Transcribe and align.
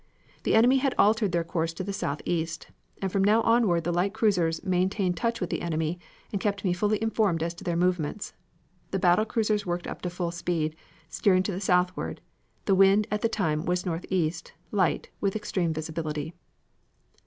The 0.41 0.55
enemy 0.55 0.77
had 0.77 0.95
altered 0.97 1.31
their 1.31 1.43
course 1.43 1.73
to 1.73 1.93
southeast; 1.93 2.69
from 3.07 3.23
now 3.23 3.41
onward 3.43 3.83
the 3.83 3.91
light 3.91 4.15
cruisers 4.15 4.63
maintained 4.63 5.15
touch 5.15 5.39
with 5.39 5.51
the 5.51 5.61
enemy 5.61 5.99
and 6.31 6.41
kept 6.41 6.63
me 6.65 6.73
fully 6.73 6.99
informed 7.03 7.43
as 7.43 7.53
to 7.53 7.63
their 7.63 7.75
movements. 7.77 8.33
The 8.89 8.97
battle 8.97 9.25
cruisers 9.25 9.63
worked 9.63 9.85
up 9.85 10.01
to 10.01 10.09
full 10.09 10.31
speed, 10.31 10.75
steering 11.07 11.43
to 11.43 11.51
the 11.51 11.61
southward; 11.61 12.19
the 12.65 12.73
wind 12.73 13.05
at 13.11 13.21
the 13.21 13.29
time 13.29 13.63
was 13.63 13.85
northeast, 13.85 14.53
light, 14.71 15.09
with 15.19 15.35
extreme 15.35 15.71
visibility. 15.71 16.33